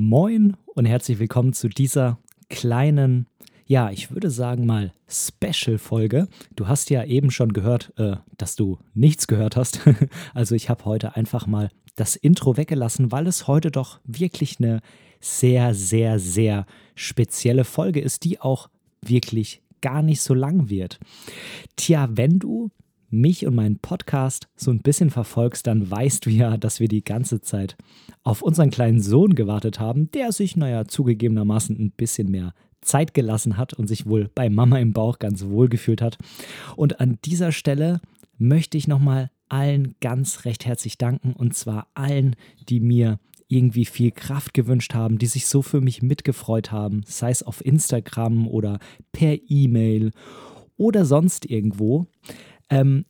[0.00, 3.26] Moin und herzlich willkommen zu dieser kleinen,
[3.66, 6.28] ja, ich würde sagen mal Special-Folge.
[6.54, 9.80] Du hast ja eben schon gehört, äh, dass du nichts gehört hast.
[10.34, 14.82] also ich habe heute einfach mal das Intro weggelassen, weil es heute doch wirklich eine
[15.18, 18.70] sehr, sehr, sehr spezielle Folge ist, die auch
[19.02, 21.00] wirklich gar nicht so lang wird.
[21.74, 22.70] Tja, wenn du
[23.10, 27.04] mich und meinen Podcast so ein bisschen verfolgst, dann weißt du ja, dass wir die
[27.04, 27.76] ganze Zeit
[28.22, 33.56] auf unseren kleinen Sohn gewartet haben, der sich, naja, zugegebenermaßen ein bisschen mehr Zeit gelassen
[33.56, 36.18] hat und sich wohl bei Mama im Bauch ganz wohl gefühlt hat.
[36.76, 38.00] Und an dieser Stelle
[38.38, 42.36] möchte ich nochmal allen ganz recht herzlich danken und zwar allen,
[42.68, 43.18] die mir
[43.48, 47.64] irgendwie viel Kraft gewünscht haben, die sich so für mich mitgefreut haben, sei es auf
[47.64, 48.78] Instagram oder
[49.12, 50.12] per E-Mail
[50.76, 52.06] oder sonst irgendwo.
[52.70, 53.04] Ähm,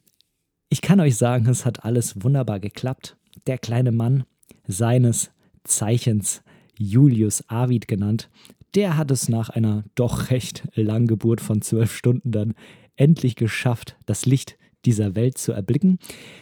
[0.69, 3.17] ich kann euch sagen, es hat alles wunderbar geklappt.
[3.47, 4.25] Der kleine Mann,
[4.67, 5.31] seines
[5.65, 6.43] Zeichens
[6.77, 8.31] Julius Arvid genannt,
[8.75, 12.55] der hat es nach einer doch recht langen Geburt von zwölf Stunden dann
[12.97, 15.99] endlich geschafft, das Licht dieser Welt zu erblicken.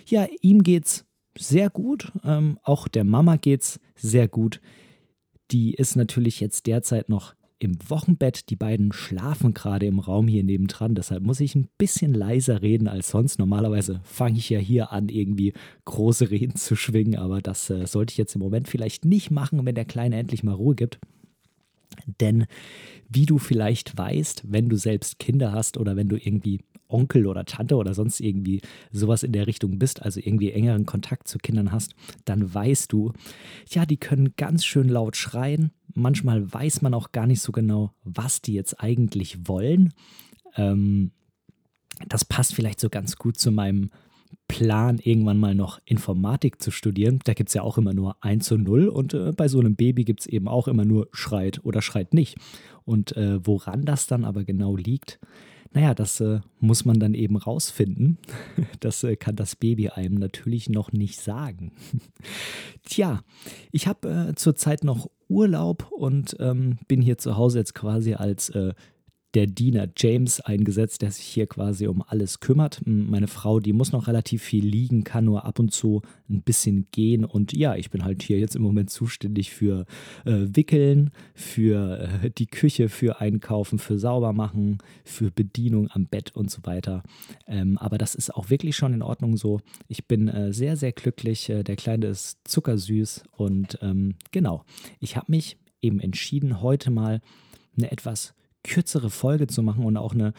[0.07, 1.07] Ja, ihm geht's
[1.39, 2.13] sehr gut.
[2.25, 4.61] Ähm, auch der Mama geht's sehr gut.
[5.53, 8.51] Die ist natürlich jetzt derzeit noch im Wochenbett.
[8.51, 10.95] Die beiden schlafen gerade im Raum hier nebendran.
[10.95, 13.39] Deshalb muss ich ein bisschen leiser reden als sonst.
[13.39, 15.53] Normalerweise fange ich ja hier an, irgendwie
[15.85, 17.17] große Reden zu schwingen.
[17.17, 20.43] Aber das äh, sollte ich jetzt im Moment vielleicht nicht machen, wenn der Kleine endlich
[20.43, 20.99] mal Ruhe gibt.
[22.21, 22.47] Denn
[23.09, 27.45] wie du vielleicht weißt, wenn du selbst Kinder hast oder wenn du irgendwie Onkel oder
[27.45, 28.61] Tante oder sonst irgendwie
[28.93, 33.13] sowas in der Richtung bist, also irgendwie engeren Kontakt zu Kindern hast, dann weißt du,
[33.69, 35.73] ja, die können ganz schön laut schreien.
[35.97, 39.95] Manchmal weiß man auch gar nicht so genau, was die jetzt eigentlich wollen.
[40.57, 41.13] Ähm,
[42.07, 43.91] das passt vielleicht so ganz gut zu meinem
[44.49, 47.21] Plan, irgendwann mal noch Informatik zu studieren.
[47.25, 49.75] Da gibt es ja auch immer nur 1 zu 0 und äh, bei so einem
[49.75, 52.37] Baby gibt es eben auch immer nur schreit oder schreit nicht.
[52.85, 55.19] Und äh, woran das dann aber genau liegt,
[55.73, 58.19] naja, das äh, muss man dann eben rausfinden.
[58.81, 61.73] Das äh, kann das Baby einem natürlich noch nicht sagen.
[62.83, 63.23] Tja,
[63.73, 68.49] ich habe äh, zurzeit noch Urlaub und ähm, bin hier zu Hause jetzt quasi als
[68.51, 68.75] äh,
[69.37, 72.81] der Diener James eingesetzt, der sich hier quasi um alles kümmert.
[72.87, 76.87] Meine Frau, die muss noch relativ viel liegen, kann nur ab und zu ein bisschen
[76.91, 77.23] gehen.
[77.23, 79.85] Und ja, ich bin halt hier jetzt im Moment zuständig für
[80.25, 86.51] äh, Wickeln, für äh, die Küche, für Einkaufen, für Saubermachen, für Bedienung am Bett und
[86.51, 87.03] so weiter.
[87.47, 89.61] Ähm, aber das ist auch wirklich schon in Ordnung so.
[89.87, 91.51] Ich bin äh, sehr, sehr glücklich.
[91.51, 94.65] Äh, der Kleine ist zuckersüß und ähm, genau,
[94.99, 97.21] ich habe mich eben entschieden, heute mal
[97.77, 98.33] eine etwas
[98.67, 100.33] kürzere Folge zu machen und auch eine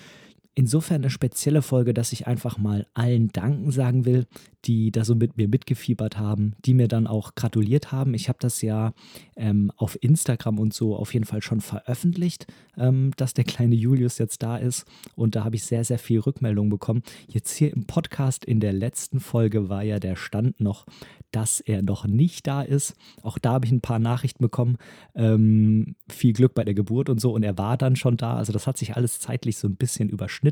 [0.57, 4.25] insofern eine spezielle Folge, dass ich einfach mal allen Danken sagen will,
[4.66, 8.16] die da so mit mir mitgefiebert haben, die mir dann auch gratuliert haben.
[8.16, 8.94] Ich habe das ja
[9.35, 14.18] ähm, auf Instagram und so auf jeden Fall schon veröffentlicht, ähm, dass der kleine Julius
[14.18, 14.85] jetzt da ist.
[15.16, 17.03] Und da habe ich sehr, sehr viel Rückmeldung bekommen.
[17.28, 20.88] Jetzt hier im Podcast in der letzten Folge war ja der Stand noch,
[21.29, 22.95] dass er noch nicht da ist.
[23.22, 24.78] Auch da habe ich ein paar Nachrichten bekommen.
[25.13, 27.31] Ähm, viel Glück bei der Geburt und so.
[27.31, 28.35] Und er war dann schon da.
[28.35, 30.47] Also das hat sich alles zeitlich so ein bisschen überschnitten.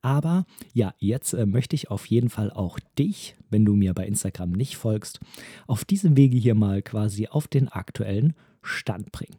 [0.00, 0.44] Aber
[0.74, 4.50] ja, jetzt äh, möchte ich auf jeden Fall auch dich wenn du mir bei Instagram
[4.50, 5.20] nicht folgst,
[5.66, 9.36] auf diesem Wege hier mal quasi auf den aktuellen Stand bringen.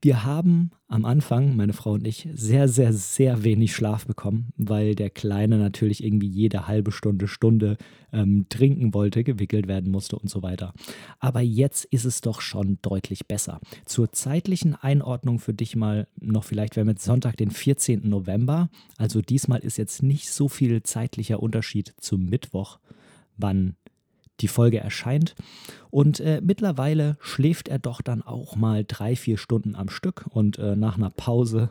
[0.00, 4.94] Wir haben am Anfang, meine Frau und ich, sehr, sehr, sehr wenig Schlaf bekommen, weil
[4.94, 7.76] der Kleine natürlich irgendwie jede halbe Stunde, Stunde
[8.12, 10.72] ähm, trinken wollte, gewickelt werden musste und so weiter.
[11.18, 13.60] Aber jetzt ist es doch schon deutlich besser.
[13.84, 18.08] Zur zeitlichen Einordnung für dich mal noch vielleicht, wir haben jetzt Sonntag, den 14.
[18.08, 18.68] November.
[18.96, 22.78] Also diesmal ist jetzt nicht so viel zeitlicher Unterschied zum Mittwoch
[23.40, 23.76] wann
[24.40, 25.34] die Folge erscheint.
[25.90, 30.58] Und äh, mittlerweile schläft er doch dann auch mal drei, vier Stunden am Stück und
[30.58, 31.70] äh, nach einer Pause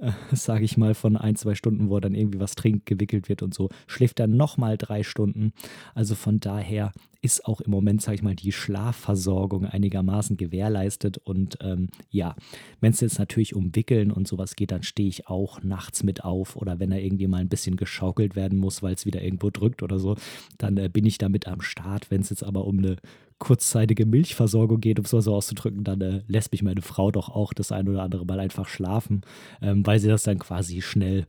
[0.32, 3.42] sage ich mal, von ein, zwei Stunden, wo er dann irgendwie was trinkt, gewickelt wird
[3.42, 5.52] und so, schläft er nochmal drei Stunden.
[5.94, 11.18] Also von daher ist auch im Moment, sage ich mal, die Schlafversorgung einigermaßen gewährleistet.
[11.18, 12.36] Und ähm, ja,
[12.80, 16.24] wenn es jetzt natürlich um Wickeln und sowas geht, dann stehe ich auch nachts mit
[16.24, 16.56] auf.
[16.56, 19.82] Oder wenn er irgendwie mal ein bisschen geschaukelt werden muss, weil es wieder irgendwo drückt
[19.82, 20.16] oder so,
[20.58, 22.10] dann äh, bin ich damit am Start.
[22.10, 22.96] Wenn es jetzt aber um eine
[23.38, 27.28] kurzzeitige Milchversorgung geht, um es mal so auszudrücken, dann äh, lässt mich meine Frau doch
[27.28, 29.22] auch das ein oder andere Mal einfach schlafen,
[29.62, 31.26] ähm, weil sie das dann quasi schnell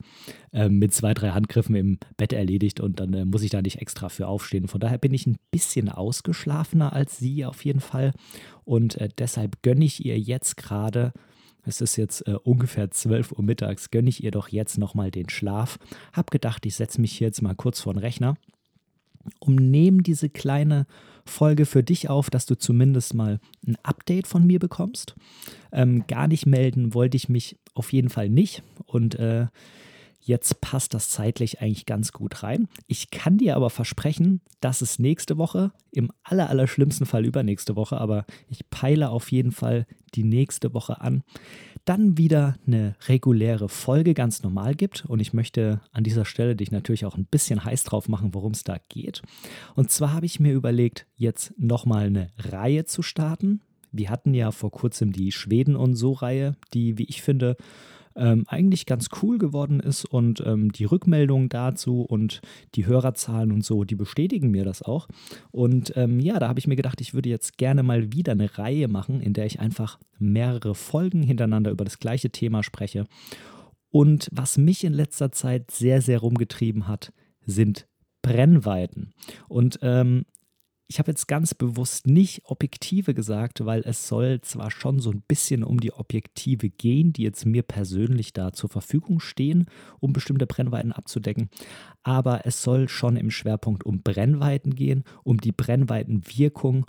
[0.51, 3.81] ähm, mit zwei, drei Handgriffen im Bett erledigt und dann äh, muss ich da nicht
[3.81, 4.67] extra für aufstehen.
[4.67, 8.13] Von daher bin ich ein bisschen ausgeschlafener als sie auf jeden Fall
[8.63, 11.13] und äh, deshalb gönne ich ihr jetzt gerade
[11.65, 15.29] es ist jetzt äh, ungefähr 12 Uhr mittags, gönne ich ihr doch jetzt nochmal den
[15.29, 15.77] Schlaf.
[16.13, 18.35] Hab gedacht, ich setze mich hier jetzt mal kurz vor den Rechner,
[19.39, 20.85] um neben diese kleine
[21.25, 25.15] Folge für dich auf, dass du zumindest mal ein Update von mir bekommst.
[25.71, 28.63] Ähm, gar nicht melden wollte ich mich auf jeden Fall nicht.
[28.85, 29.47] Und äh,
[30.29, 32.67] Jetzt passt das zeitlich eigentlich ganz gut rein.
[32.87, 37.75] Ich kann dir aber versprechen, dass es nächste Woche, im aller, aller schlimmsten Fall übernächste
[37.75, 41.23] Woche, aber ich peile auf jeden Fall die nächste Woche an,
[41.85, 45.05] dann wieder eine reguläre Folge ganz normal gibt.
[45.05, 48.51] Und ich möchte an dieser Stelle dich natürlich auch ein bisschen heiß drauf machen, worum
[48.51, 49.21] es da geht.
[49.75, 53.61] Und zwar habe ich mir überlegt, jetzt nochmal eine Reihe zu starten.
[53.91, 57.57] Wir hatten ja vor kurzem die Schweden und so Reihe, die, wie ich finde,
[58.19, 62.41] ähm, eigentlich ganz cool geworden ist und ähm, die Rückmeldungen dazu und
[62.75, 65.07] die Hörerzahlen und so, die bestätigen mir das auch.
[65.51, 68.57] Und ähm, ja, da habe ich mir gedacht, ich würde jetzt gerne mal wieder eine
[68.57, 73.05] Reihe machen, in der ich einfach mehrere Folgen hintereinander über das gleiche Thema spreche.
[73.89, 77.11] Und was mich in letzter Zeit sehr, sehr rumgetrieben hat,
[77.45, 77.87] sind
[78.21, 79.13] Brennweiten.
[79.47, 80.25] Und ähm,
[80.91, 85.21] ich habe jetzt ganz bewusst nicht Objektive gesagt, weil es soll zwar schon so ein
[85.27, 89.67] bisschen um die Objektive gehen, die jetzt mir persönlich da zur Verfügung stehen,
[89.99, 91.49] um bestimmte Brennweiten abzudecken,
[92.01, 96.87] aber es soll schon im Schwerpunkt um Brennweiten gehen, um die Brennweitenwirkung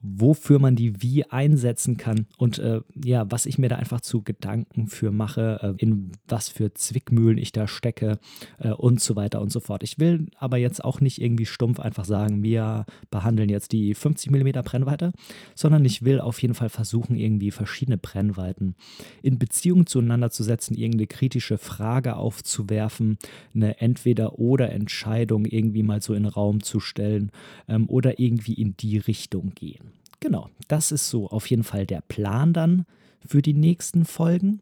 [0.00, 4.22] wofür man die wie einsetzen kann und äh, ja, was ich mir da einfach zu
[4.22, 8.18] Gedanken für mache, äh, in was für Zwickmühlen ich da stecke
[8.58, 9.82] äh, und so weiter und so fort.
[9.82, 14.30] Ich will aber jetzt auch nicht irgendwie stumpf einfach sagen, wir behandeln jetzt die 50
[14.30, 15.12] mm Brennweite,
[15.54, 18.76] sondern ich will auf jeden Fall versuchen, irgendwie verschiedene Brennweiten
[19.22, 23.18] in Beziehung zueinander zu setzen, irgendeine kritische Frage aufzuwerfen,
[23.54, 27.32] eine Entweder-oder-Entscheidung irgendwie mal so in den Raum zu stellen
[27.68, 29.79] ähm, oder irgendwie in die Richtung gehen.
[30.20, 32.84] Genau, das ist so auf jeden Fall der Plan dann
[33.26, 34.60] für die nächsten Folgen.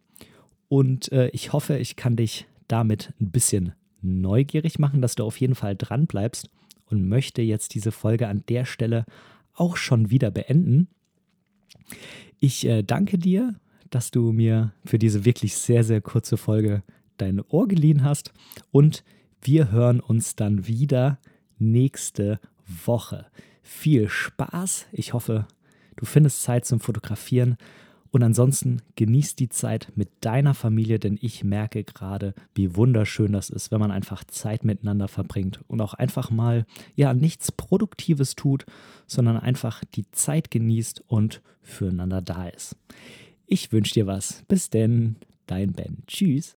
[0.69, 5.41] Und äh, ich hoffe, ich kann dich damit ein bisschen neugierig machen, dass du auf
[5.41, 6.49] jeden Fall dran bleibst
[6.87, 9.05] und möchte jetzt diese Folge an der Stelle
[9.55, 10.89] auch schon wieder beenden.
[12.39, 13.57] Ich äh, danke dir,
[13.91, 16.83] dass du mir für diese wirklich sehr, sehr kurze Folge
[17.17, 18.33] dein Ohr geliehen hast
[18.71, 19.03] und
[19.43, 21.19] wir hören uns dann wieder
[21.59, 22.39] nächste
[22.85, 23.27] Woche
[23.69, 24.87] viel Spaß.
[24.93, 25.47] Ich hoffe,
[25.97, 27.59] du findest Zeit zum Fotografieren.
[28.11, 33.51] Und ansonsten genießt die Zeit mit deiner Familie, denn ich merke gerade, wie wunderschön das
[33.51, 38.65] ist, wenn man einfach Zeit miteinander verbringt und auch einfach mal, ja, nichts Produktives tut,
[39.07, 42.77] sondern einfach die Zeit genießt und füreinander da ist.
[43.47, 44.43] Ich wünsche dir was.
[44.49, 45.17] Bis denn,
[45.47, 45.99] dein Ben.
[46.07, 46.57] Tschüss.